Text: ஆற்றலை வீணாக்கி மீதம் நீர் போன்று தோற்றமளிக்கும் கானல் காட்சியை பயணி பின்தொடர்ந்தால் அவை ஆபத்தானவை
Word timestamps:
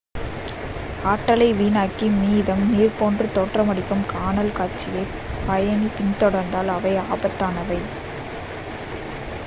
ஆற்றலை 1.03 1.47
வீணாக்கி 1.53 2.07
மீதம் 2.15 2.63
நீர் 2.69 2.95
போன்று 2.97 3.25
தோற்றமளிக்கும் 3.35 4.03
கானல் 4.05 4.51
காட்சியை 4.51 5.03
பயணி 5.47 5.89
பின்தொடர்ந்தால் 5.95 6.71
அவை 6.71 6.93
ஆபத்தானவை 7.07 7.79